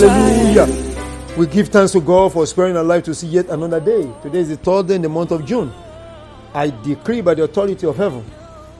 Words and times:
Hallelujah. 0.00 1.34
We 1.36 1.48
give 1.48 1.70
thanks 1.70 1.90
to 1.90 2.00
God 2.00 2.32
for 2.32 2.46
sparing 2.46 2.76
our 2.76 2.84
life 2.84 3.02
to 3.04 3.14
see 3.16 3.26
yet 3.26 3.48
another 3.48 3.80
day. 3.80 4.08
Today 4.22 4.38
is 4.38 4.48
the 4.48 4.56
third 4.56 4.86
day 4.86 4.94
in 4.94 5.02
the 5.02 5.08
month 5.08 5.32
of 5.32 5.44
June. 5.44 5.72
I 6.54 6.70
decree 6.84 7.20
by 7.20 7.34
the 7.34 7.42
authority 7.42 7.84
of 7.84 7.96
heaven, 7.96 8.24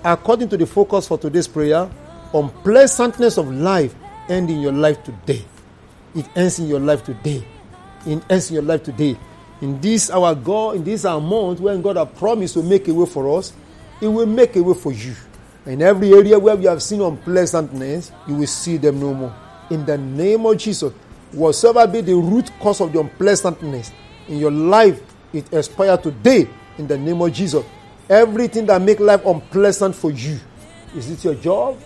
according 0.04 0.48
to 0.50 0.56
the 0.56 0.64
focus 0.64 1.08
for 1.08 1.18
today's 1.18 1.48
prayer, 1.48 1.90
unpleasantness 2.32 3.36
of 3.36 3.50
life 3.50 3.96
end 4.28 4.48
in 4.48 4.60
your 4.60 4.70
life 4.70 5.02
today. 5.02 5.44
It 6.14 6.28
ends 6.36 6.60
in 6.60 6.68
your 6.68 6.78
life 6.78 7.02
today. 7.04 7.44
It 8.06 8.22
ends 8.30 8.50
in 8.50 8.54
your 8.54 8.62
life 8.62 8.84
today. 8.84 9.18
In 9.60 9.80
this 9.80 10.10
our 10.10 10.36
God, 10.36 10.76
in 10.76 10.84
this 10.84 11.04
our 11.04 11.20
month, 11.20 11.58
when 11.58 11.82
God 11.82 11.96
has 11.96 12.08
promised 12.16 12.54
to 12.54 12.62
make 12.62 12.86
a 12.86 12.94
way 12.94 13.06
for 13.06 13.36
us, 13.36 13.52
He 13.98 14.06
will 14.06 14.26
make 14.26 14.54
a 14.54 14.62
way 14.62 14.74
for 14.74 14.92
you. 14.92 15.16
In 15.66 15.82
every 15.82 16.12
area 16.12 16.38
where 16.38 16.54
we 16.54 16.66
have 16.66 16.80
seen 16.80 17.00
unpleasantness, 17.00 18.12
you 18.28 18.36
will 18.36 18.46
see 18.46 18.76
them 18.76 19.00
no 19.00 19.12
more. 19.12 19.34
In 19.70 19.84
the 19.84 19.98
name 19.98 20.46
of 20.46 20.56
Jesus, 20.56 20.92
whatsoever 21.32 21.86
be 21.90 22.00
the 22.00 22.14
root 22.14 22.50
cause 22.60 22.80
of 22.80 22.92
the 22.92 23.00
unpleasantness 23.00 23.92
in 24.28 24.38
your 24.38 24.50
life, 24.50 25.00
it 25.32 25.52
expire 25.52 25.96
today. 25.96 26.48
In 26.78 26.86
the 26.86 26.96
name 26.96 27.20
of 27.20 27.32
Jesus, 27.32 27.64
everything 28.08 28.66
that 28.66 28.80
make 28.80 29.00
life 29.00 29.24
unpleasant 29.26 29.96
for 29.96 30.12
you, 30.12 30.38
is 30.94 31.10
it 31.10 31.24
your 31.24 31.34
job? 31.34 31.76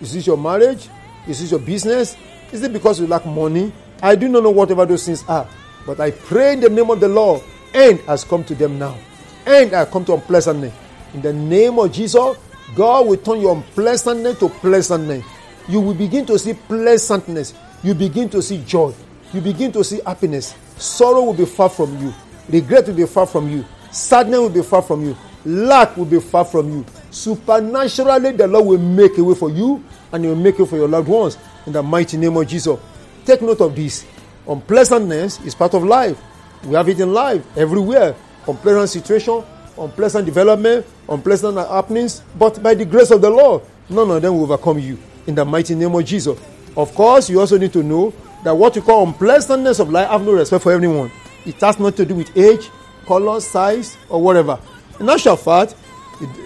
Is 0.00 0.16
it 0.16 0.26
your 0.26 0.36
marriage? 0.36 0.88
Is 1.28 1.40
it 1.42 1.50
your 1.52 1.60
business? 1.60 2.16
Is 2.50 2.62
it 2.62 2.72
because 2.72 2.98
you 3.00 3.06
lack 3.06 3.24
money? 3.24 3.72
I 4.02 4.16
do 4.16 4.28
not 4.28 4.42
know 4.42 4.50
whatever 4.50 4.84
those 4.84 5.06
things 5.06 5.22
are. 5.28 5.48
But 5.86 6.00
I 6.00 6.10
pray 6.10 6.54
in 6.54 6.60
the 6.60 6.68
name 6.68 6.90
of 6.90 6.98
the 6.98 7.08
Lord, 7.08 7.42
end 7.72 8.00
has 8.00 8.24
come 8.24 8.42
to 8.44 8.54
them 8.54 8.78
now. 8.78 8.98
End 9.46 9.70
has 9.70 9.88
come 9.88 10.04
to 10.06 10.14
unpleasantness. 10.14 10.74
In 11.14 11.22
the 11.22 11.32
name 11.32 11.78
of 11.78 11.92
Jesus, 11.92 12.36
God 12.74 13.06
will 13.06 13.16
turn 13.16 13.40
your 13.40 13.54
unpleasantness 13.54 14.38
to 14.40 14.48
pleasantness. 14.48 15.24
You 15.68 15.80
will 15.80 15.94
begin 15.94 16.26
to 16.26 16.38
see 16.38 16.54
pleasantness. 16.54 17.54
You 17.82 17.94
begin 17.94 18.28
to 18.30 18.40
see 18.42 18.62
joy. 18.64 18.94
You 19.32 19.40
begin 19.40 19.72
to 19.72 19.82
see 19.82 20.00
happiness. 20.06 20.54
Sorrow 20.76 21.22
will 21.22 21.34
be 21.34 21.46
far 21.46 21.68
from 21.68 21.96
you. 21.98 22.12
Regret 22.48 22.86
will 22.86 22.94
be 22.94 23.06
far 23.06 23.26
from 23.26 23.48
you. 23.48 23.64
Sadness 23.90 24.38
will 24.38 24.50
be 24.50 24.62
far 24.62 24.82
from 24.82 25.04
you. 25.04 25.16
Lack 25.44 25.96
will 25.96 26.04
be 26.04 26.20
far 26.20 26.44
from 26.44 26.70
you. 26.70 26.86
Supernaturally, 27.10 28.32
the 28.32 28.46
Lord 28.46 28.66
will 28.66 28.78
make 28.78 29.18
a 29.18 29.24
way 29.24 29.34
for 29.34 29.50
you 29.50 29.82
and 30.12 30.22
He 30.24 30.28
will 30.28 30.36
make 30.36 30.60
it 30.60 30.66
for 30.66 30.76
your 30.76 30.88
loved 30.88 31.08
ones 31.08 31.36
in 31.66 31.72
the 31.72 31.82
mighty 31.82 32.16
name 32.16 32.36
of 32.36 32.46
Jesus. 32.46 32.78
Take 33.24 33.42
note 33.42 33.60
of 33.60 33.74
this. 33.74 34.04
Unpleasantness 34.46 35.40
is 35.40 35.54
part 35.54 35.74
of 35.74 35.82
life. 35.84 36.20
We 36.64 36.74
have 36.74 36.88
it 36.88 37.00
in 37.00 37.12
life 37.12 37.44
everywhere. 37.56 38.14
Unpleasant 38.46 38.90
situation, 38.90 39.42
unpleasant 39.78 40.26
development, 40.26 40.86
unpleasant 41.08 41.56
happenings. 41.58 42.22
But 42.38 42.62
by 42.62 42.74
the 42.74 42.84
grace 42.84 43.10
of 43.10 43.20
the 43.20 43.30
Lord, 43.30 43.62
none 43.88 44.10
of 44.10 44.22
them 44.22 44.34
will 44.34 44.44
overcome 44.44 44.78
you 44.78 44.98
in 45.26 45.34
the 45.34 45.44
mighty 45.44 45.74
name 45.74 45.94
of 45.94 46.04
Jesus. 46.04 46.38
Of 46.76 46.94
course, 46.94 47.28
you 47.28 47.40
also 47.40 47.58
need 47.58 47.72
to 47.74 47.82
know 47.82 48.12
that 48.44 48.54
what 48.54 48.74
you 48.76 48.82
call 48.82 49.06
unpleasantness 49.06 49.78
of 49.78 49.90
life 49.90 50.08
have 50.08 50.22
no 50.22 50.32
respect 50.32 50.62
for 50.62 50.72
anyone. 50.72 51.10
It 51.44 51.60
has 51.60 51.78
not 51.78 51.96
to 51.96 52.04
do 52.04 52.14
with 52.14 52.36
age, 52.36 52.70
color, 53.06 53.40
size, 53.40 53.96
or 54.08 54.22
whatever. 54.22 54.58
In 55.00 55.08
actual 55.08 55.36
fact, 55.36 55.74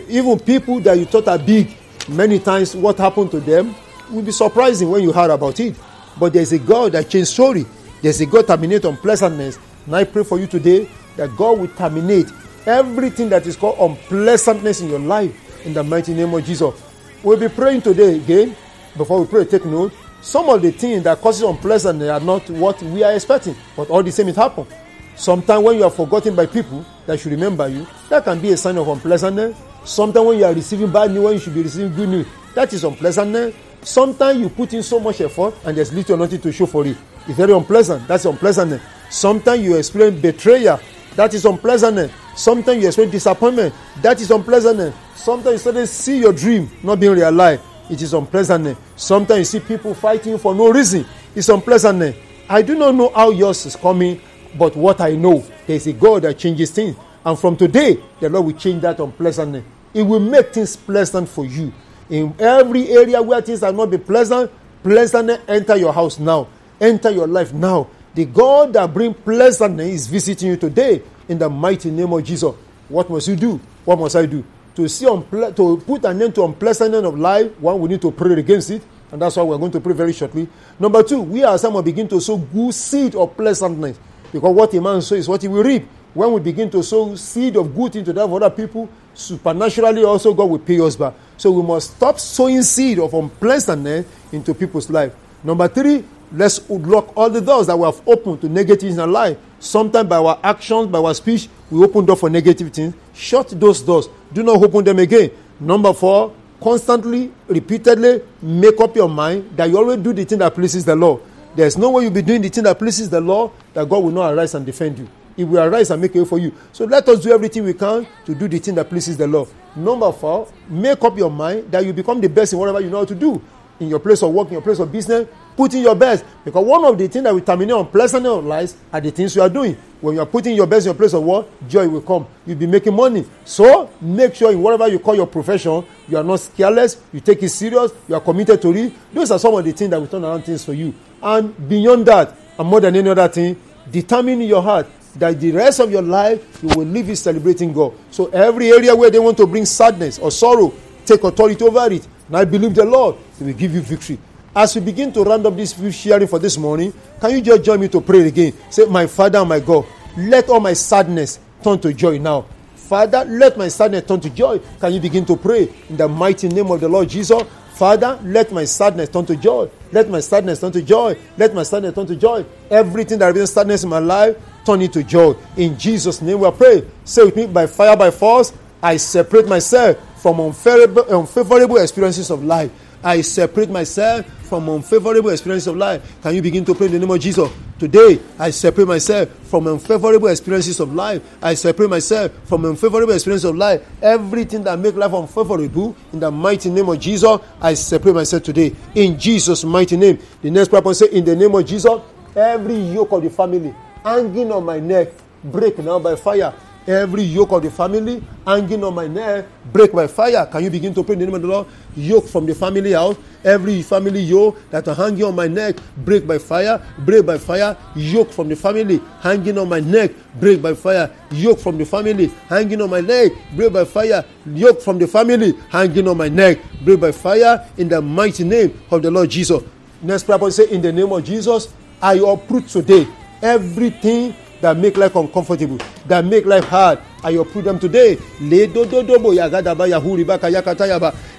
even 0.09 0.39
people 0.39 0.81
that 0.81 0.99
you 0.99 1.05
thought 1.05 1.29
are 1.29 1.39
big, 1.39 1.77
many 2.09 2.39
times 2.39 2.75
what 2.75 2.99
happened 2.99 3.31
to 3.33 3.41
them 3.41 3.75
will 4.11 4.23
be 4.23 4.33
surprising 4.33 4.91
when 4.91 5.03
you 5.03 5.13
heard 5.13 5.31
about 5.31 5.61
it. 5.61 5.77
But 6.19 6.33
there's 6.33 6.53
a 6.53 6.59
God 6.59 6.93
that 6.93 7.09
changed 7.09 7.29
story. 7.29 7.67
There's 8.03 8.21
a 8.21 8.27
God 8.27 8.47
that 8.47 8.57
terminate 8.57 8.85
unpleasantness. 8.85 9.59
And 9.85 9.95
I 9.95 10.05
pray 10.05 10.25
for 10.25 10.39
you 10.39 10.47
today 10.47 10.89
that 11.17 11.37
God 11.37 11.61
will 11.61 11.69
terminate 11.69 12.27
everything 12.67 13.29
that 13.31 13.47
is 13.47 13.57
called 13.57 13.79
unpleasantness 13.79 14.81
in 14.81 14.89
your 14.89 14.99
life 14.99 15.65
in 15.67 15.75
the 15.75 15.83
mighty 15.83 16.15
name 16.15 16.33
of 16.33 16.45
Jesus. 16.45 16.75
We'll 17.23 17.39
be 17.39 17.49
praying 17.49 17.83
today 17.83 18.17
again. 18.17 18.57
Before 18.97 19.21
we 19.21 19.27
pray, 19.27 19.45
take 19.45 19.65
note. 19.65 19.93
Some 20.27 20.49
of 20.49 20.61
the 20.61 20.73
things 20.73 21.05
that 21.05 21.21
causes 21.21 21.43
unpleasantness 21.43 22.11
are 22.11 22.19
not 22.19 22.51
what 22.51 22.83
we 22.83 23.05
are 23.05 23.13
expecting, 23.13 23.55
but 23.77 23.89
all 23.89 24.03
the 24.03 24.11
same 24.11 24.27
it 24.27 24.35
happen. 24.35 24.67
Sometimes 25.15 25.63
when 25.63 25.79
you 25.79 25.85
are 25.85 25.91
forgotten 25.91 26.35
by 26.35 26.47
people 26.47 26.85
that 27.07 27.21
should 27.21 27.31
remember 27.31 27.69
you, 27.69 27.87
that 28.09 28.25
can 28.25 28.41
be 28.41 28.51
a 28.51 28.57
sign 28.57 28.77
of 28.77 28.89
unpleasantness. 28.89 29.57
Sometimes 29.85 30.27
when 30.27 30.39
you 30.39 30.45
are 30.45 30.53
receiving 30.53 30.91
bad 30.91 31.13
news 31.13 31.23
when 31.23 31.35
you 31.35 31.39
should 31.39 31.55
be 31.55 31.63
receiving 31.63 31.95
good 31.95 32.09
news, 32.09 32.27
that 32.57 32.73
is 32.73 32.83
unpleasantness. 32.83 33.55
Sometimes 33.83 34.41
you 34.41 34.49
put 34.49 34.75
in 34.75 34.83
so 34.83 34.99
much 34.99 35.21
effort 35.21 35.55
and 35.65 35.77
there's 35.77 35.93
little 35.95 36.17
or 36.17 36.19
nothing 36.19 36.41
to 36.41 36.51
show 36.51 36.67
for 36.67 36.85
it. 36.85 36.97
It's 37.29 37.37
very 37.37 37.53
unpleasant. 37.53 38.09
That's 38.09 38.25
unpleasantness. 38.25 38.83
Sometimes 39.09 39.63
you 39.63 39.77
experience 39.77 40.21
betrayal. 40.21 40.81
That 41.15 41.35
is 41.35 41.45
unpleasantness. 41.45 42.11
Sometimes 42.35 42.83
you 42.83 42.89
experience 42.89 43.13
disappointment. 43.13 43.73
That 44.03 44.21
is 44.21 44.33
unpleasantness. 44.33 44.93
Sometimes 45.15 45.53
you 45.53 45.59
suddenly 45.59 45.87
see 45.87 46.19
your 46.19 46.33
dream 46.33 46.69
not 46.83 46.99
being 46.99 47.13
realized. 47.13 47.63
It 47.89 48.03
is 48.03 48.13
unpleasant. 48.15 48.77
Sometimes 48.97 49.39
you 49.39 49.61
see 49.61 49.67
people 49.67 49.95
fighting 49.95 50.39
for 50.39 50.55
no 50.55 50.73
reason. 50.73 51.07
It's 51.35 51.49
unpleasant. 51.49 52.17
I 52.49 52.63
do 52.63 52.75
not 52.75 52.95
know 52.95 53.11
how 53.15 53.31
yours 53.31 53.67
is 53.67 53.77
coming, 53.77 54.21
but 54.59 54.75
what 54.77 55.01
I 55.01 55.13
know, 55.13 55.45
there 55.67 55.77
is 55.77 55.87
a 55.87 55.93
God 55.93 56.23
that 56.23 56.39
changes 56.39 56.71
things. 56.71 56.97
And 57.25 57.39
from 57.39 57.57
today, 57.57 57.99
the 58.21 58.29
Lord 58.29 58.47
will 58.47 58.53
change 58.53 58.83
that 58.83 59.01
unpleasantness. 59.01 59.65
It 59.93 60.03
will 60.03 60.21
make 60.21 60.53
things 60.53 60.77
pleasant 60.77 61.29
for 61.29 61.45
you. 61.45 61.73
In 62.09 62.35
every 62.39 62.89
area 62.91 63.21
where 63.21 63.41
things 63.41 63.63
are 63.63 63.73
not 63.73 63.91
be 63.91 63.99
pleasant, 63.99 64.51
pleasantness 64.83 65.41
enter 65.49 65.77
your 65.77 65.93
house 65.93 66.19
now. 66.19 66.47
Enter 66.81 67.11
your 67.11 67.27
life 67.27 67.53
now. 67.53 67.89
The 68.15 68.25
God 68.27 68.73
that 68.75 68.95
brings 68.95 69.17
pleasantness 69.17 69.89
is 69.89 70.07
visiting 70.07 70.49
you 70.51 70.57
today 70.57 71.03
in 71.29 71.39
the 71.39 71.51
mighty 71.51 71.91
name 71.91 72.13
of 72.13 72.23
Jesus. 72.25 72.55
What 72.89 73.11
must 73.11 73.27
you 73.29 73.37
do? 73.37 73.61
What 73.85 73.99
must 73.99 74.15
I 74.17 74.27
do? 74.27 74.45
To 74.77 74.89
see 74.89 75.07
unple- 75.07 75.57
to 75.57 75.79
put 75.79 76.05
an 76.05 76.21
end 76.21 76.35
to 76.35 76.45
unpleasantness 76.45 77.03
of 77.05 77.19
life, 77.19 77.51
one 77.61 77.81
we 77.81 77.89
need 77.89 78.03
to 78.03 78.11
pray 78.11 78.35
against 78.35 78.71
it, 78.71 78.83
and 79.11 79.21
that's 79.21 79.37
why 79.37 79.43
we're 79.43 79.57
going 79.57 79.73
to 79.73 79.81
pray 79.81 79.95
very 79.95 80.13
shortly. 80.13 80.47
Number 80.79 81.03
two, 81.03 81.23
we 81.23 81.45
ourselves 81.45 81.75
will 81.75 81.83
begin 81.83 82.07
to 82.09 82.21
sow 82.21 82.37
good 82.37 82.75
seed 82.75 83.15
of 83.15 83.35
pleasantness, 83.37 83.99
because 84.31 84.55
what 84.55 84.75
a 84.75 84.81
man 84.81 85.01
sows 85.01 85.21
is 85.21 85.29
what 85.29 85.41
he 85.41 85.49
will 85.49 85.65
reap. 85.65 85.89
When 86.13 86.33
we 86.33 86.41
begin 86.41 86.71
to 86.71 86.83
sow 86.83 87.15
seed 87.15 87.57
of 87.57 87.75
good 87.75 87.97
into 87.97 88.13
that 88.13 88.23
of 88.23 88.33
other 88.33 88.51
people, 88.51 88.89
supernaturally 89.15 90.05
also 90.05 90.35
God 90.35 90.51
will 90.51 90.59
pay 90.59 90.79
us 90.81 90.97
back. 90.97 91.15
So 91.37 91.51
we 91.53 91.63
must 91.63 91.97
stop 91.97 92.19
sowing 92.19 92.63
seed 92.63 92.99
of 92.99 93.15
unpleasantness 93.15 94.07
into 94.33 94.55
people's 94.55 94.91
life. 94.91 95.15
Number 95.45 95.69
three, 95.69 96.05
let's 96.33 96.59
unlock 96.69 97.17
all 97.17 97.31
the 97.31 97.41
doors 97.41 97.67
that 97.69 97.79
we 97.79 97.84
have 97.84 98.01
opened 98.07 98.41
to 98.43 98.49
negative 98.49 98.91
in 98.91 99.01
our 99.01 99.07
life. 99.07 99.39
Sometimes 99.59 100.09
by 100.09 100.17
our 100.17 100.39
actions, 100.43 100.89
by 100.89 100.99
our 100.99 101.15
speech, 101.15 101.49
we 101.71 101.83
open 101.83 102.05
door 102.05 102.17
for 102.17 102.31
negative 102.31 102.71
things. 102.73 102.95
Shut 103.15 103.49
those 103.49 103.83
doors. 103.83 104.09
Do 104.33 104.43
not 104.43 104.63
open 104.63 104.85
them 104.85 104.99
again. 104.99 105.31
Number 105.59 105.93
four, 105.93 106.35
constantly, 106.61 107.33
repeatedly 107.49 108.23
make 108.43 108.79
up 108.81 108.95
your 108.95 109.09
mind 109.09 109.57
that 109.57 109.71
you 109.71 109.79
always 109.79 109.99
do 109.99 110.13
the 110.13 110.25
thing 110.25 110.39
that 110.39 110.55
pleases 110.55 110.85
the 110.85 110.95
Lord. 110.95 111.23
There's 111.55 111.79
no 111.79 111.91
way 111.91 112.03
you'll 112.05 112.13
be 112.13 112.23
doing 112.23 112.43
the 112.43 112.51
thing 112.51 112.65
that 112.65 112.79
pleases 112.79 113.09
the 113.09 113.21
Lord 113.21 113.51
that 113.73 113.89
God 113.89 114.05
will 114.05 114.11
not 114.11 114.35
arise 114.35 114.55
and 114.55 114.67
defend 114.67 114.99
you. 114.99 115.09
He 115.37 115.45
will 115.45 115.63
arise 115.63 115.91
and 115.91 116.01
make 116.01 116.15
way 116.15 116.25
for 116.25 116.39
you. 116.39 116.53
So 116.73 116.85
let 116.85 117.09
us 117.09 117.21
do 117.23 117.33
everything 117.33 117.65
we 117.65 117.75
can 117.75 118.07
to 118.25 118.35
do 118.35 118.49
the 118.49 118.59
thing 118.59 118.75
that 118.77 118.89
pleases 118.89 119.17
the 119.17 119.27
Lord. 119.27 119.49
Number 119.75 120.11
four, 120.13 120.49
make 120.69 121.03
up 121.03 121.17
your 121.17 121.31
mind 121.31 121.71
that 121.71 121.85
you 121.85 121.93
become 121.93 122.21
the 122.21 122.29
best 122.29 122.55
in 122.55 122.59
whatever 122.59 122.81
you 122.81 122.89
know 122.89 122.99
how 122.99 123.05
to 123.05 123.15
do. 123.15 123.43
In 123.78 123.89
your 123.89 123.99
place 124.01 124.23
of 124.23 124.33
work, 124.33 124.49
in 124.49 124.55
your 124.55 124.63
place 124.63 124.78
of 124.78 124.91
business, 124.91 125.28
put 125.57 125.75
in 125.75 125.83
your 125.83 125.95
best. 125.95 126.25
Because 126.45 126.65
one 126.65 126.84
of 126.84 126.97
the 126.97 127.09
things 127.09 127.25
that 127.25 127.34
will 127.34 127.41
terminate 127.41 127.77
unpleasantness 127.77 128.33
of 128.33 128.45
lives 128.45 128.77
are 128.93 129.01
the 129.01 129.11
things 129.11 129.37
you 129.37 129.43
are 129.43 129.49
doing. 129.49 129.77
When 130.01 130.15
you 130.15 130.21
are 130.21 130.27
putting 130.27 130.55
your 130.55 130.67
best 130.67 130.87
in 130.87 130.91
your 130.91 130.95
place 130.95 131.15
of 131.15 131.23
work, 131.23 131.47
joy 131.69 131.89
will 131.89 132.01
come. 132.01 132.27
You'll 132.47 132.59
be 132.59 132.67
making 132.67 132.95
money. 132.95 133.25
So 133.45 133.91
make 134.01 134.34
sure 134.34 134.53
in 134.53 134.63
whatever 134.63 134.89
you 134.89 134.99
call 134.99 135.15
your 135.15 135.27
profession, 135.27 135.84
you 136.09 136.17
are 136.17 136.25
not 136.25 136.49
careless, 136.57 137.01
you 137.13 137.21
take 137.21 137.43
it 137.43 137.49
serious, 137.49 137.93
you 138.09 138.15
are 138.15 138.21
committed 138.21 138.61
to 138.63 138.73
it. 138.75 138.93
Those 139.13 139.31
are 139.31 139.39
some 139.39 139.55
of 139.55 139.65
the 139.65 139.73
things 139.73 139.91
that 139.91 140.01
will 140.01 140.07
turn 140.07 140.25
around 140.25 140.43
things 140.43 140.65
for 140.65 140.75
you. 140.75 140.95
And 141.22 141.69
beyond 141.69 142.07
that, 142.07 142.34
and 142.59 142.69
more 142.69 142.81
than 142.81 142.97
any 142.97 143.09
other 143.09 143.29
thing, 143.29 143.61
determine 143.91 144.41
in 144.41 144.49
your 144.49 144.63
heart 144.63 144.87
that 145.17 145.41
the 145.41 145.51
rest 145.53 145.81
of 145.81 145.91
your 145.91 146.03
life 146.03 146.63
you 146.63 146.69
will 146.77 146.87
live 146.87 147.09
it 147.09 147.17
celebrating 147.17 147.72
God. 147.72 147.95
So 148.11 148.27
every 148.27 148.71
area 148.71 148.95
where 148.95 149.11
they 149.11 149.19
want 149.19 149.37
to 149.39 149.47
bring 149.47 149.65
sadness 149.65 150.19
or 150.19 150.31
sorrow, 150.31 150.72
take 151.05 151.22
authority 151.25 151.65
over 151.65 151.93
it. 151.93 152.07
And 152.28 152.37
I 152.37 152.45
believe 152.45 152.75
the 152.75 152.84
Lord 152.84 153.17
He 153.39 153.45
will 153.45 153.53
give 153.53 153.75
you 153.75 153.81
victory. 153.81 154.19
As 154.55 154.75
we 154.75 154.81
begin 154.81 155.13
to 155.13 155.23
round 155.23 155.45
up 155.47 155.55
this 155.55 155.75
sharing 155.95 156.27
for 156.27 156.39
this 156.39 156.57
morning, 156.57 156.93
can 157.21 157.31
you 157.31 157.43
just 157.43 157.63
join 157.63 157.78
me 157.81 157.89
to 157.89 158.01
pray 158.01 158.27
again? 158.27 158.55
Say, 158.71 158.87
My 158.87 159.07
Father 159.07 159.45
my 159.45 159.61
God, 159.61 159.84
let 160.17 160.49
all 160.49 160.61
my 160.61 160.73
sadness 160.73 161.39
turn 161.63 161.78
to 161.81 161.93
joy 161.93 162.19
now. 162.19 162.47
Father, 162.75 163.25
let 163.27 163.59
my 163.59 163.69
sadness 163.69 164.05
turn 164.05 164.21
to 164.21 164.31
joy. 164.31 164.59
Can 164.81 164.93
you 164.95 165.01
begin 165.01 165.27
to 165.27 165.37
pray 165.37 165.69
in 165.91 165.97
the 165.97 166.09
mighty 166.09 166.49
name 166.49 166.71
of 166.71 166.81
the 166.81 166.89
Lord 166.89 167.09
Jesus? 167.09 167.43
Father, 167.75 168.19
let 168.25 168.51
my 168.53 168.65
sadness 168.65 169.11
turn 169.11 169.27
to 169.27 169.37
joy. 169.37 169.69
Let 169.93 170.09
my 170.09 170.21
sadness 170.21 170.61
turn 170.61 170.72
to 170.72 170.81
joy. 170.81 171.19
Let 171.37 171.53
my 171.53 171.63
sadness 171.63 171.95
turn 171.95 172.07
to 172.07 172.17
joy. 172.17 172.47
Everything 172.71 173.19
that 173.19 173.27
has 173.27 173.34
been 173.34 173.47
sadness 173.47 173.83
in 173.84 173.91
my 173.91 173.99
life, 173.99 174.37
turn 174.65 174.81
it 174.81 174.93
to 174.95 175.03
joy. 175.03 175.34
In 175.59 175.77
Jesus' 175.79 176.22
name 176.22 176.41
we 176.41 176.51
pray. 176.53 176.84
Say 177.05 177.25
with 177.25 177.37
me, 177.37 177.47
by 177.47 177.67
fire, 177.67 177.95
by 177.95 178.11
force, 178.11 178.53
I 178.83 178.97
separate 178.97 179.47
myself 179.47 179.99
from 180.27 180.41
unfavorable, 180.41 181.05
unfavorable 181.05 181.77
experiences 181.77 182.33
of 182.33 182.43
life. 182.43 182.69
I 183.05 183.21
separate 183.21 183.71
myself 183.71 184.27
from 184.49 184.69
unfavorable 184.69 185.31
experiences 185.31 185.69
of 185.69 185.77
life. 185.77 186.03
Can 186.21 186.34
you 186.34 186.43
begin 186.43 186.65
to 186.65 186.75
pray 186.75 186.87
in 186.87 186.95
the 186.95 186.99
name 186.99 187.13
of 187.13 187.21
Jesus? 187.21 187.49
Today, 187.78 188.19
I 188.37 188.51
separate 188.51 188.89
myself 188.89 189.28
from 189.45 189.69
unfavorable 189.69 190.27
experiences 190.27 190.81
of 190.81 190.93
life. 190.93 191.23
I 191.41 191.55
separate 191.55 191.91
myself 191.91 192.33
from 192.45 192.65
unfavorable 192.65 193.13
experiences 193.13 193.45
of 193.49 193.55
life. 193.55 193.87
Everything 194.03 194.65
that 194.65 194.77
make 194.81 194.97
life 194.97 195.15
unfavorable, 195.15 195.95
in 196.13 196.19
the 196.19 196.33
mighty 196.33 196.71
name 196.71 196.89
of 196.89 196.99
Jesus, 196.99 197.39
I 197.61 197.75
separate 197.75 198.15
myself 198.17 198.43
today. 198.43 198.75
In 198.97 199.17
Jesus' 199.17 199.63
mighty 199.63 199.97
name. 199.97 200.19
The 200.43 200.51
next 200.51 200.71
prayer 200.71 200.83
point 200.83 200.97
say, 200.97 201.07
in 201.13 201.25
the 201.25 201.37
name 201.37 201.55
of 201.55 201.65
Jesus, 201.65 202.01
every 202.34 202.75
yoke 202.75 203.13
of 203.13 203.22
the 203.22 203.31
family 203.31 203.72
hanging 204.03 204.51
on 204.51 204.65
my 204.65 204.81
neck, 204.81 205.07
break 205.45 205.79
now 205.79 206.01
by 206.01 206.17
fire 206.17 206.53
every 206.86 207.22
yoke 207.22 207.53
of 207.53 207.62
the 207.62 207.71
family 207.71 208.22
hanging 208.47 208.83
on 208.84 208.94
my 208.94 209.06
neck 209.06 209.47
break 209.72 209.92
by 209.92 210.06
fire. 210.06 210.47
Can 210.47 210.65
you 210.65 210.71
begin 210.71 210.94
to 210.94 211.03
pray 211.03 211.15
in 211.15 211.21
the 211.21 211.27
name 211.27 211.34
of 211.34 211.42
the 211.42 211.48
lord? 211.48 211.66
Yoke 211.97 212.28
from 212.28 212.47
the 212.47 212.54
family 212.54 212.92
house 212.92 213.16
every 213.44 213.83
family 213.83 214.21
yoke 214.21 214.59
that 214.71 214.86
are 214.88 214.94
hanging 214.94 215.24
on 215.24 215.34
my 215.34 215.47
neck 215.48 215.77
break 215.98 216.27
by 216.27 216.38
fire 216.38 216.80
break 216.98 217.24
by 217.27 217.38
fire. 217.38 217.77
Yoke 217.94 218.30
from 218.30 218.48
the 218.48 218.56
family 218.56 219.00
hanging 219.21 219.59
on 219.59 219.68
my 219.68 219.80
neck 219.80 220.12
break 220.41 220.60
by 220.62 220.74
fire. 220.74 221.10
Yoke 221.30 221.60
from 221.60 221.78
the 221.78 221.86
family 221.86 222.28
hanging 222.48 222.80
on 222.80 222.91
my 222.91 223.00
neck 223.00 223.33
break 223.54 223.72
by 223.72 223.84
fire. 223.84 224.24
Yoke 224.47 224.80
from 224.80 224.98
the 224.98 225.06
family 225.06 225.53
hanging 225.71 226.06
on 226.09 226.16
my 226.16 226.28
neck 226.28 226.59
break 226.84 227.00
by 227.00 227.12
fire 227.12 227.66
in 227.78 227.88
the 227.88 228.00
mighty 228.00 228.44
name 228.44 228.78
of 228.91 229.03
the 229.03 229.10
lord 229.10 229.30
jesus. 229.30 229.62
Next 230.03 230.24
prayer 230.24 230.38
point 230.38 230.54
say 230.54 230.68
in 230.71 230.83
the 230.83 230.92
name 230.92 231.10
of 231.10 231.24
jesus 231.24 231.72
i 232.03 232.15
uproot 232.18 232.68
today 232.68 233.06
everything 233.42 234.34
that 234.66 234.77
make 234.77 234.97
life 234.97 235.15
uncomfortable, 235.15 235.78
that 236.09 236.24
make 236.24 236.45
life 236.45 236.65
hard. 236.65 236.98
I 237.22 237.30
uproot 237.30 237.65
them 237.66 237.78
today. 237.78 238.18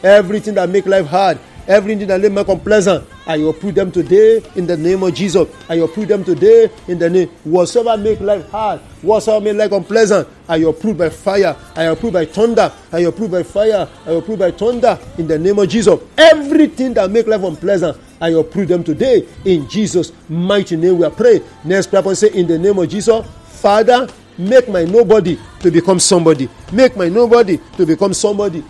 Everything 0.01 0.53
that 0.53 0.69
make 0.69 0.85
life 0.85 1.05
hard, 1.07 1.37
everything 1.67 2.07
that 2.07 2.21
make 2.21 2.31
life 2.31 2.49
unpleasant, 2.49 3.07
I 3.25 3.37
approve 3.37 3.75
them 3.75 3.91
today 3.91 4.41
in 4.55 4.65
the 4.65 4.77
name 4.77 5.03
of 5.03 5.13
Jesus. 5.13 5.47
I 5.69 5.75
approve 5.75 6.07
them 6.07 6.23
today 6.23 6.69
in 6.87 6.97
the 6.97 7.09
name. 7.09 7.29
Whatsoever 7.43 8.01
make 8.01 8.19
life 8.21 8.49
hard, 8.49 8.79
whatsoever 9.01 9.43
make 9.43 9.55
life 9.55 9.71
unpleasant, 9.71 10.27
I 10.47 10.57
approve 10.57 10.97
by 10.97 11.09
fire. 11.09 11.55
I 11.75 11.83
approve 11.83 12.13
by 12.13 12.25
thunder. 12.25 12.71
I 12.91 12.99
approve 12.99 13.31
by 13.31 13.43
fire. 13.43 13.87
I 14.05 14.11
approve 14.11 14.39
by 14.39 14.51
thunder 14.51 14.97
in 15.17 15.27
the 15.27 15.37
name 15.37 15.59
of 15.59 15.67
Jesus. 15.69 15.99
Everything 16.17 16.93
that 16.93 17.11
make 17.11 17.27
life 17.27 17.43
unpleasant, 17.43 17.97
I 18.21 18.29
approve 18.29 18.69
them 18.69 18.83
today 18.83 19.27
in 19.45 19.67
Jesus' 19.69 20.11
mighty 20.29 20.75
name. 20.75 20.97
We 20.97 21.05
are 21.05 21.11
praying. 21.11 21.43
Next 21.63 21.87
prayer 21.87 22.01
point 22.01 22.17
say, 22.17 22.31
in 22.33 22.47
the 22.47 22.57
name 22.57 22.79
of 22.79 22.89
Jesus, 22.89 23.25
Father, 23.45 24.07
make 24.37 24.67
my 24.69 24.83
nobody 24.83 25.37
to 25.59 25.71
become 25.71 25.99
somebody. 25.99 26.49
Make 26.71 26.95
my 26.95 27.09
nobody 27.09 27.57
to 27.77 27.85
become 27.85 28.13
somebody. 28.13 28.61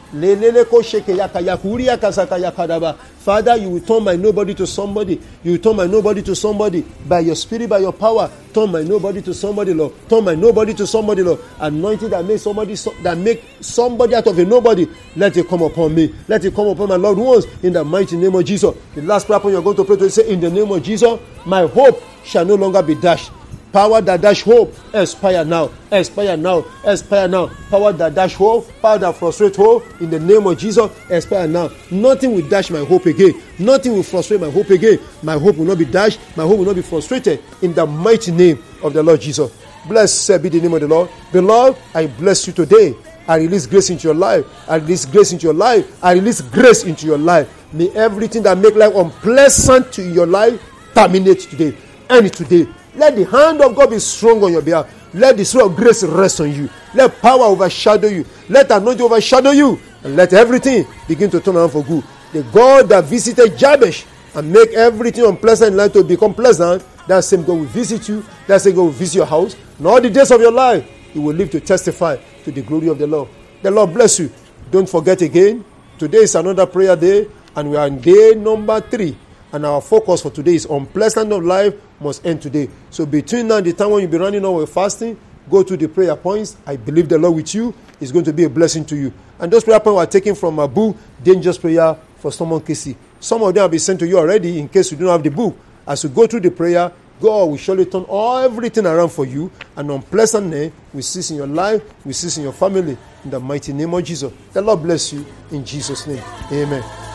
Father, 3.28 3.58
you 3.58 3.69
will 3.69 3.81
turn 3.81 4.04
my 4.04 4.16
nobody 4.16 4.54
to 4.56 4.66
somebody. 4.66 5.19
You 5.44 5.52
will 5.52 5.60
turn 5.60 5.75
my 5.75 5.86
nobody 5.86 6.22
to 6.24 6.36
somebody 6.36 6.86
by 7.08 7.19
your 7.19 7.36
spirit, 7.36 7.69
by 7.69 7.80
your 7.80 7.92
power. 7.92 8.31
Turn 8.54 8.72
my 8.72 8.84
nobody 8.84 9.22
to 9.22 9.34
somebody, 9.34 9.74
Lord. 9.74 9.94
Turn 10.10 10.24
my 10.24 10.36
nobody 10.36 10.74
to 10.75 10.88
somebody, 10.88 11.24
Lord. 11.24 11.40
Anointing 11.60 12.10
that 12.10 12.25
make 12.25 12.40
somebody 12.40 12.75
that 13.04 13.18
make 13.18 13.44
somebody 13.60 14.16
out 14.16 14.28
of 14.28 14.40
a 14.40 14.46
nobody. 14.46 14.88
Let 15.16 15.36
it 15.38 15.48
come 15.50 15.62
upon 15.62 15.94
me. 15.94 16.13
Let 16.28 16.46
it 16.46 16.56
come 16.56 16.68
upon 16.68 16.90
my 16.90 16.96
loved 16.96 17.20
ones 17.20 17.46
in 17.63 17.74
the 17.74 17.84
mighty 17.84 18.16
name 18.18 18.34
of 18.36 18.46
Jesus. 18.46 18.75
The 18.96 19.02
last 19.02 19.28
prayer 19.28 19.40
point 19.40 19.54
you're 19.54 19.62
going 19.62 19.75
to 19.75 19.84
pray 19.84 19.98
to 19.98 20.10
say, 20.10 20.31
In 20.31 20.40
the 20.40 20.50
name 20.50 20.72
of 20.72 20.81
Jesus, 20.81 21.20
my 21.46 21.68
hope 21.68 22.02
shall 22.24 22.46
no 22.46 22.56
longer 22.56 22.81
be 22.81 22.96
dashed. 22.96 23.31
Power 23.77 24.01
that 24.01 24.21
dash 24.21 24.41
hope, 24.41 24.74
expire 24.91 25.45
now, 25.45 25.69
expire 25.91 26.35
now, 26.35 26.65
expire 26.83 27.27
now. 27.27 27.45
Power 27.69 27.94
that 27.94 28.15
dash 28.15 28.33
hope, 28.33 28.68
power 28.81 28.97
that 28.97 29.15
frustrate 29.15 29.56
hope, 29.56 29.85
in 30.01 30.09
the 30.09 30.19
name 30.19 30.47
of 30.47 30.57
Jesus, 30.57 30.89
expire 31.12 31.47
now. 31.47 31.69
Nothing 31.91 32.33
will 32.33 32.50
dash 32.50 32.71
my 32.71 32.83
hope 32.83 33.06
again. 33.06 33.39
Nothing 33.59 33.94
will 33.94 34.01
frustrate 34.01 34.41
my 34.41 34.50
hope 34.50 34.71
again. 34.71 34.97
My 35.21 35.33
hope 35.38 35.57
will 35.57 35.65
not 35.65 35.77
be 35.77 35.85
dashed. 35.85 36.19
My 36.35 36.41
hope 36.41 36.57
will 36.57 36.65
not 36.65 36.75
be 36.75 36.81
frustrated. 36.81 37.39
In 37.62 37.75
the 37.75 37.85
mighty 37.85 38.31
name 38.31 38.63
of 38.81 38.94
the 38.94 39.03
Lord 39.03 39.21
Jesus. 39.21 39.56
Blessed 39.88 40.41
be 40.41 40.50
the 40.50 40.59
name 40.59 40.74
of 40.74 40.81
the 40.81 40.88
Lord. 40.88 41.12
Beloved, 41.31 41.79
I 41.94 42.07
bless 42.07 42.47
you 42.47 42.53
today. 42.53 42.95
I 43.27 43.35
release 43.38 43.68
grace 43.68 43.91
into 43.91 44.07
your 44.07 44.15
life. 44.15 44.44
I 44.68 44.77
release 44.77 45.06
grace 45.06 45.33
into 45.33 45.44
your 45.44 45.53
life. 45.53 46.03
I 46.03 46.13
release 46.13 46.41
grace 46.41 46.83
into 46.83 47.06
your 47.06 47.19
life. 47.19 47.47
May 47.74 47.89
everything 47.89 48.41
that 48.41 48.57
make 48.57 48.74
life 48.74 48.95
unpleasant 48.95 49.94
to 49.94 50.01
your 50.01 50.25
life 50.25 50.59
terminate 50.95 51.41
today. 51.41 51.77
End 52.09 52.33
today 52.33 52.65
let 52.98 53.16
the 53.16 53.26
hand 53.26 53.62
of 53.62 53.76
God 53.76 53.92
be 53.92 54.00
strong 54.00 54.44
on 54.44 54.52
your 54.52 54.62
behalf. 54.62 54.92
Let 55.14 55.38
the 55.38 55.46
spirit 55.46 55.68
of 55.68 55.76
grace 55.76 56.04
rest 56.04 56.42
on 56.42 56.52
you. 56.52 56.70
Let 56.94 57.22
power 57.22 57.44
overshadow 57.44 58.08
you. 58.08 58.26
Let 58.50 58.70
anointing 58.72 59.06
overshadow 59.06 59.52
you. 59.52 59.80
And 60.04 60.16
let 60.16 60.34
everything 60.34 60.86
begin 61.08 61.30
to 61.32 61.40
turn 61.40 61.56
around 61.56 61.70
for 61.70 61.84
good. 61.84 62.04
The 62.34 62.44
God 62.44 62.90
that 62.90 63.06
visited 63.06 63.58
Jabez 63.58 64.06
and 64.36 64.52
make 64.52 64.70
everything 64.74 65.26
unpleasant 65.26 65.72
in 65.72 65.78
life 65.78 65.94
to 65.94 66.04
become 66.04 66.34
pleasant, 66.34 66.84
that 67.08 67.24
same 67.24 67.44
God 67.44 67.54
will 67.54 67.66
visit 67.66 68.10
you. 68.10 68.24
That 68.48 68.62
same 68.62 68.76
God 68.76 68.84
will 68.84 68.92
visit 68.92 69.18
your 69.18 69.26
house. 69.26 69.56
And 69.78 69.88
all 69.88 70.02
the 70.02 70.10
days 70.10 70.32
of 70.32 70.42
your 70.42 70.52
life, 70.52 70.88
you 71.14 71.22
will 71.22 71.36
live 71.36 71.50
to 71.52 71.60
testify 71.60 72.18
to 72.44 72.52
the 72.52 72.62
glory 72.62 72.90
of 72.90 72.98
the 73.00 73.08
Lord. 73.08 73.30
The 73.62 73.72
Lord 73.72 73.94
bless 73.94 74.20
you. 74.20 74.32
Don't 74.70 74.90
forget 74.90 75.22
again, 75.22 75.64
today 75.98 76.20
is 76.20 76.36
another 76.36 76.66
prayer 76.66 76.96
day, 76.96 77.28
and 77.56 77.72
we 77.72 77.78
are 77.78 77.88
in 77.88 78.00
day 78.00 78.34
number 78.36 78.82
three. 78.82 79.18
And 79.54 79.66
our 79.66 79.82
focus 79.82 80.22
for 80.22 80.30
today 80.30 80.56
is 80.56 80.66
unpleasant 80.66 81.32
of 81.32 81.44
life 81.44 81.74
must 82.00 82.26
end 82.26 82.42
today. 82.42 82.70
So 82.90 83.06
between 83.06 83.48
now 83.48 83.58
and 83.58 83.66
the 83.66 83.74
time 83.74 83.92
when 83.92 84.01
you'll 84.01 84.12
be 84.12 84.18
running 84.18 84.46
over 84.46 84.66
fasting, 84.66 85.18
go 85.50 85.63
to 85.63 85.77
the 85.77 85.88
prayer 85.88 86.16
points. 86.16 86.58
I 86.66 86.75
believe 86.75 87.10
the 87.10 87.18
Lord 87.18 87.36
with 87.36 87.54
you 87.56 87.74
is 88.00 88.12
going 88.12 88.25
to 88.25 88.34
be 88.34 88.44
a 88.44 88.50
blessing 88.50 88.86
to 88.86 88.96
you. 88.96 89.13
And 89.39 89.51
those 89.51 89.63
prayer 89.63 89.80
points 89.80 89.98
were 89.98 90.06
taken 90.06 90.36
from 90.36 90.60
a 90.60 90.68
book, 90.68 90.98
Dangerous 91.24 91.58
Prayer 91.58 91.98
for 92.18 92.32
Someone 92.32 92.62
Casey. 92.62 92.96
Some 93.20 93.44
of 93.44 93.54
them 93.54 93.62
have 93.63 93.72
been 93.72 93.80
sent 93.80 94.00
to 94.00 94.08
you 94.08 94.18
already 94.18 94.60
in 94.60 94.70
case 94.70 94.92
you 94.92 94.98
don't 94.98 95.10
have 95.10 95.24
the 95.24 95.32
book. 95.32 95.58
As 95.88 96.04
you 96.04 96.10
go 96.10 96.27
through 96.27 96.42
the 96.42 96.51
prayer, 96.51 96.92
God 97.20 97.46
will 97.46 97.58
surely 97.58 97.86
turn 97.86 98.04
all 98.04 98.38
everything 98.38 98.86
around 98.86 99.10
for 99.10 99.25
you, 99.25 99.51
and 99.75 99.89
unpleasantness 99.89 100.72
will 100.94 101.01
cease 101.01 101.32
in 101.32 101.38
your 101.38 101.48
life, 101.48 101.82
will 102.06 102.13
cease 102.13 102.38
in 102.38 102.44
your 102.44 102.54
family, 102.54 102.96
in 103.24 103.30
the 103.32 103.39
mighty 103.39 103.74
name 103.74 103.94
of 103.94 104.04
Jesus. 104.04 104.32
The 104.54 104.62
Lord 104.62 104.84
bless 104.84 105.13
you 105.13 105.25
in 105.51 105.66
Jesus' 105.66 106.06
name. 106.06 106.24
Amen. 106.51 107.07